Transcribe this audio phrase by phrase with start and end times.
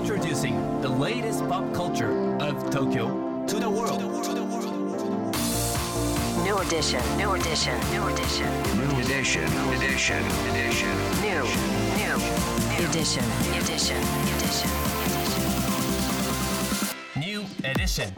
[0.00, 4.00] Introducing the latest pop culture of Tokyo to the world.
[6.42, 8.48] New edition, new edition, new edition,
[8.80, 9.44] New edition,
[9.76, 10.94] edition, edition.
[11.20, 11.44] new,
[12.00, 12.16] new,
[12.88, 13.24] edition,
[13.60, 14.00] edition,
[14.32, 14.70] edition.
[17.16, 18.08] New edition.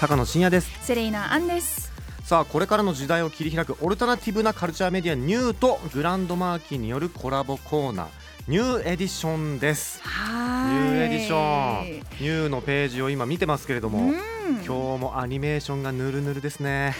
[0.00, 1.90] 高野真也ですセレイナアンです
[2.22, 10.00] さあこれからの時代を切り開くオルタナティブなカルチャーメディアニューとグランドマーキーによるコラボコーナーNiEW EDITION です。
[10.02, 11.92] は NiEW EDITION。
[11.98, 14.14] ニューのページを今見てますけれども、うん。
[14.54, 16.96] 今日もアニメーションがぬるぬるですね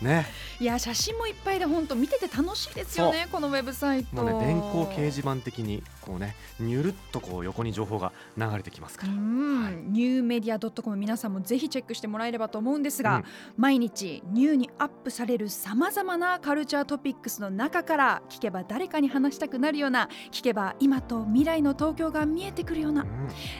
[0.00, 0.26] ね。
[0.60, 4.16] いや写真もいっぱいで本当見てて楽しいですよねこのウェブサイト。
[4.16, 13.24] もうね電光掲示板的にこうねニュルっとこう横に情報が流れてきますかうら、ん、 niewmedia.com 皆さんもぜひチェックしてもらえればと思うんですが、うん。
[13.56, 23.08] 毎日 NiEW にアップされるさまざまなカルチャートピックスの中から聞けば誰かに話したくなるような聞けば今と未来の東京が見えてくるようなうん。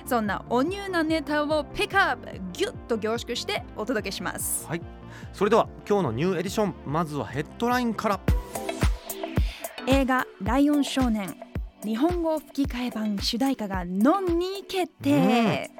[0.06, 4.66] そんなおニューなネタをピックアップギュッと凝縮してお届けします。
[4.66, 4.95] はい
[5.32, 8.20] それでは今日のニューエディションまずはヘッドラインから。
[9.88, 11.36] 映画「ライオン少年」
[11.84, 15.70] 日本語吹き替え版主題歌がノンに決定、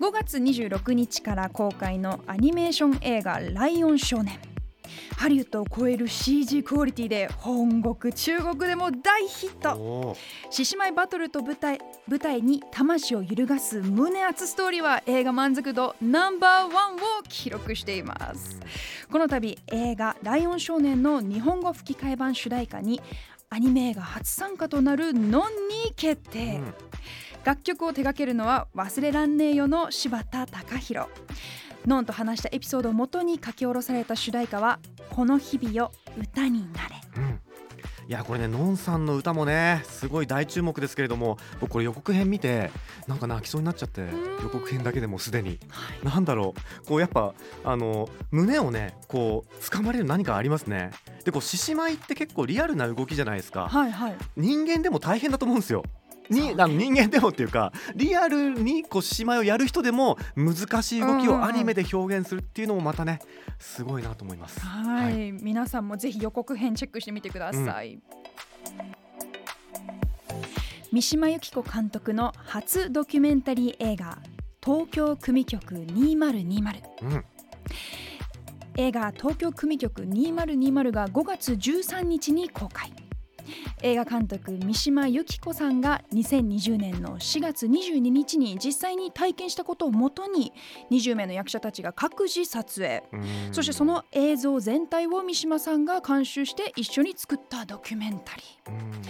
[0.00, 4.40] 5月26日から公開のアニメーション映画「ライオン少年」
[5.16, 10.16] ハリウッドを超える CG クオリティで本国中国でも大ヒット。
[10.50, 16.98] 獅子舞バトルと舞台舞台に魂を揺るがす胸熱ストーリーは映画満足度ナンバーワンを
[17.28, 18.60] 記録しています。
[19.10, 23.00] この度映画「ライオン少年」の日本語吹き替え版主題歌に
[23.50, 26.74] アニメ映画初参加となる「ノン」に決定、うん。
[27.46, 31.08] 楽曲を手掛けるのは忘れらんねえよの柴田貴弘
[31.86, 37.40] ノンと話したエピソードをもとに書き下ろされた主題歌は「この日々よ歌になれ」うん。
[38.08, 42.70] いやこれねのんさんの歌もねすごい大注目ですけれども僕これ予告編見て
[43.08, 44.02] なんか泣きそうになっちゃって
[44.42, 45.58] 予告編だけでもうすでに。
[46.04, 46.86] なんだろう。
[46.86, 50.92] こうやっぱあの胸をねこう掴まれる何かありますね。
[51.24, 53.68] でこう獅子舞って結構リアルな動きじゃないですか。
[53.68, 54.16] はいはい。
[54.36, 55.82] 人間でも大変だと思うんですよ
[56.30, 61.40] にあの人間でもっていうかリアルにこう獅子舞をやる人でも難しい動きうんうんうん。
[61.40, 63.20] をアニメで表現するっていうのもまたね
[63.58, 64.60] すごいなと思います。
[64.60, 67.98] はい、皆さんもぜひ予告編チェックしてみてください。
[70.92, 74.18] 三島由紀子監督の初ドキュメンタリー映画
[74.64, 77.24] 東京組曲2020うん。
[78.78, 82.92] 映画東京組曲2020が5月13日に公開
[83.82, 90.52] 映画監督三島由紀子さんが2020年の4月22日に実際に体験したことをもとに
[90.90, 93.02] 20名の役者たちが各自撮影。
[93.12, 93.16] う
[93.50, 93.54] ん。
[93.54, 98.70] そしてその映像全体を三島さんが監修して一緒に作ったドキュメンタリー。
[98.70, 99.02] うん。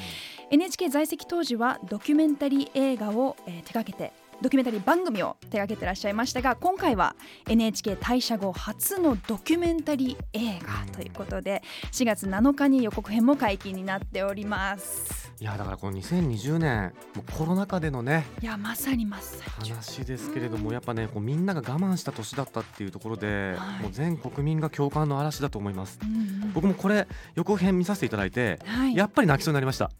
[0.50, 7.16] NHK 在籍当時はドキュメンタリー映画を、えー手掛けてドキュメンタリー番組を手掛けてらっしゃいましたが今回は
[7.48, 15.32] NHK 退社後初のドキュメンタリー映画ということで4月7日に予告編も解禁になっております。
[15.38, 19.70] いやだからこの2020年もうコロナ禍でのねいやまさにまさに。
[19.70, 23.82] 話ですけれどもやっぱねこうみんなが我慢した年だったっていうところで、はい。
[23.82, 25.98] もう全国民が共感の嵐だと思います。
[26.02, 26.52] うんうん。
[26.52, 28.94] 僕もこれ予告編見させていただいてはい。
[28.94, 29.90] やっぱり泣きそうになりました。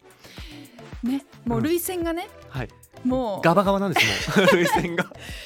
[1.03, 2.69] ねもう涙腺がね、はい
[3.05, 3.41] もう。
[3.43, 4.47] ガバガバなんですもう。
[4.53, 5.05] 涙腺が。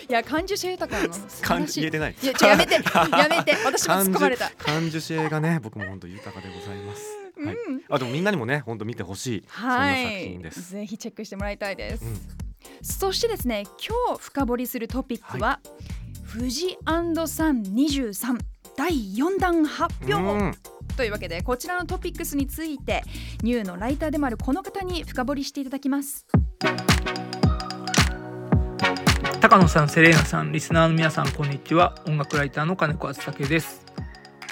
[0.09, 1.15] いや感受性豊かなの。
[1.43, 2.17] 感じ言えてない。
[2.23, 2.75] いややめて。
[3.13, 3.57] やめて。
[3.65, 4.51] 私も突っ込まれた。
[4.59, 7.03] 感受性がね僕も本当豊かでございます、
[7.45, 7.55] はい。
[7.55, 12.21] うんあでもみんなにもね本当見てほしい、そんな作はい品です、ぜひチェックしてもらいたいです、うん。
[12.83, 15.61] そしてですね今日深掘りするトピックは、
[16.33, 16.79] 富士
[17.27, 18.39] さん23
[18.77, 20.19] 第4弾発表、う
[20.49, 20.55] ん。
[20.97, 23.03] というわけでこちらのトピックスについて
[23.43, 26.27] ニューのライターでもあるこの方に深掘りしていただきます
[29.41, 31.95] 高野さん、セレーナさん、リスナーの皆さん、こんにちは。
[32.07, 33.87] 音楽ライターの金子敦武です。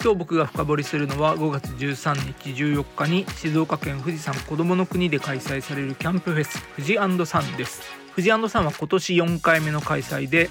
[0.02, 7.82] 今日僕が深掘りするのは5月13日14日に静岡県富士山こどもの国で開催されるキャンプフェス富士サンです。
[8.16, 10.48] 富士サンは今年4回目の開催で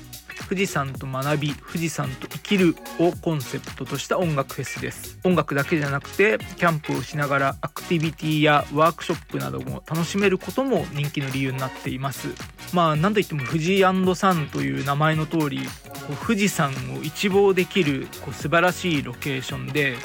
[0.47, 12.29] 富士山と学び富士山と生きるをコンセプトとした音楽フェスです音楽だけじゃなくてキャンプをしながらアクティビティやワークショップなども楽しめることも人気の理由になっています
[12.73, 13.83] まあ何といっても富士
[14.15, 15.59] サンという名前の通り
[16.07, 19.95] こう富士山を一望できるこう素晴らしいロケーションで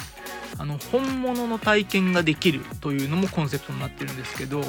[0.58, 4.68] あの本物の体験ができるというのもコンセプトになってるんですけどやっ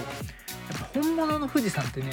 [0.80, 2.12] ぱ本物の富士山ってね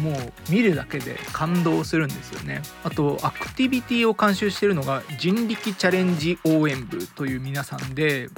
[0.00, 2.62] もう見るだけで感動するんですよね。
[2.84, 8.28] あとアクティビティを監修してるのが人力チャレンジ応援部という皆さんで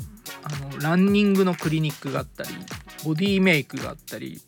[0.42, 2.50] あのランニングのクリニックがあったり
[3.04, 4.40] ボディメイクがあったり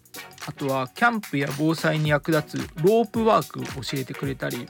[0.47, 4.67] あとはキャンプや防災に役立つロープワークを教えてくれたり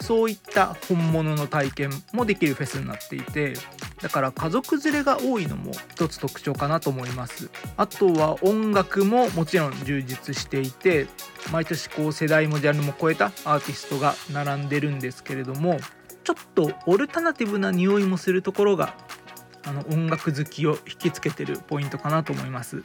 [0.00, 3.54] そういった本物の体験もできるフェスになっていて
[4.00, 7.50] だから家族連れが多いのも一つ特徴かなと思います。
[7.76, 11.06] あとは音楽ももちろん充実していて
[11.52, 15.78] 毎年こう世代もジャンルも超えたアーティストが並んでるんですけれども
[16.24, 18.94] ちょっとオルタナティブな匂いもするところが
[19.64, 22.82] あの音楽好きを引きつけてるポイントかなと思います。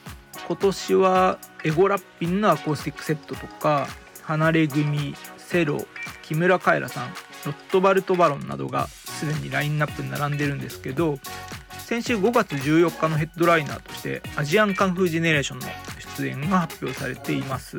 [0.47, 3.87] 今年はエゴラッピンのアコースティックセットとか
[4.23, 5.85] 離れ組セロ
[6.21, 7.07] 木村カエラさん
[7.45, 11.17] ロットバルト・バロンなどがすでにラインナップに並んでるんですけど
[11.79, 15.67] 先週5月14日のヘッドライナーとしてアジアンカンフージェネレーションの
[16.17, 17.77] 出演が発表されています。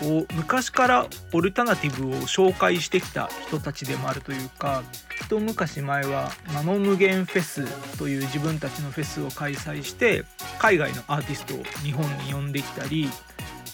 [0.00, 4.82] こう昔からオルタナティブを紹介してきた人たちでもあるというか
[5.22, 10.24] 一昔前はナノ無限フェスという自分たちのフェスを開催して
[10.58, 13.08] 海外のアーティストを日本に呼んできたり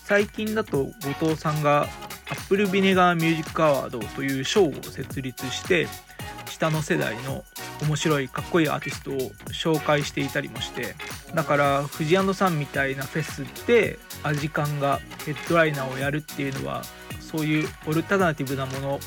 [0.05, 0.89] 最近だと
[1.21, 1.83] 後藤さんが
[2.31, 5.89] アップルビネガーミュージックアワードという賞を設立して
[6.47, 7.45] 下の世代の
[7.83, 9.15] 面白いかっこいいアーティストを
[9.53, 10.95] 紹介していたりもして
[11.35, 16.83] だからフジさんみたいなフェスでアジカンがヘッドライナーをやるっていうのは
[17.21, 19.01] そういうオルタナティブなものを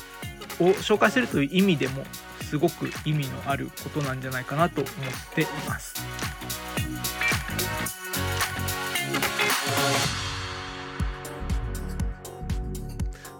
[0.82, 2.04] 紹介するという意味でも
[2.42, 4.92] すごく意味のあることなんじゃないかなと思っ
[5.34, 5.94] ています。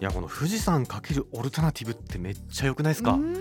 [0.00, 3.12] いやこの富士山×オルタナティブってめっちゃ良くないですか？
[3.12, 3.36] うん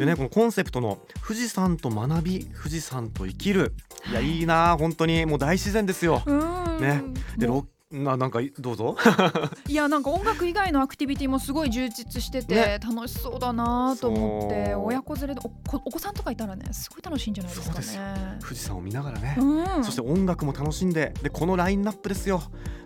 [0.00, 3.74] でねこのコンセプトの富士山と学び富士山と生きる。
[4.10, 4.40] いやい。
[4.40, 5.26] いな本当に。
[5.26, 6.22] もう大自然ですよ。
[6.24, 6.80] うん。
[6.80, 7.02] ね。
[7.36, 7.46] で
[7.90, 8.96] ななんかどうぞ。
[9.66, 12.78] いやなんか音楽以外のアクティビティもすごい充実してて、ね。
[12.80, 15.40] 楽しそうだなと思って親子連れで
[15.72, 18.38] お子さんとかいたらねすごい楽しいんじゃないですかね。
[18.40, 22.42] 富士山を見ながらね、うん、そして音楽も楽しんででこのラインナップですよ。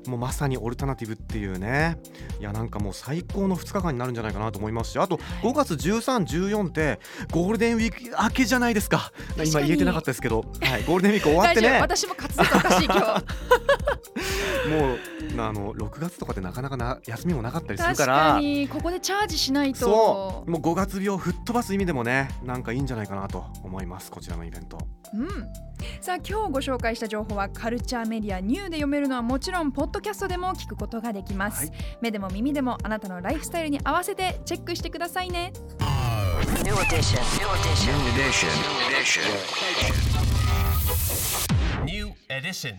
[0.07, 1.99] もうまさにオルタナティブっていうね。
[2.41, 6.99] いやなんかもう最高の2日間になるんじゃないかなと思いますしあと5月1314って
[7.31, 9.13] ゴールデンウィーク明けじゃないですか。
[9.37, 11.79] 今言えてなかったですけど、はい、ゴールデンウィーク終わってね。
[11.79, 13.25] 私も滑舌おかしい今日
[15.47, 24.79] あの6月とかってなかなかな休みもなかったりする確からかにここでチャージしないとそうもう5月病を吹っ飛ばす意味でもねなんかいいんじゃないかなと思いますこちらのイベント
[25.15, 25.29] うん、
[26.01, 35.53] さあ今日ご紹介した情報はカルチャーメディアニューで読めるのはもちろんポッドキャストでも聞くことができます、はい目でも耳でもあなたのライフスタイルに合わせてチェックしてくださいね
[36.65, 37.21] New edition.
[37.39, 37.95] New edition.
[37.95, 38.51] New edition.
[38.59, 39.25] New edition.
[41.85, 42.73] New edition.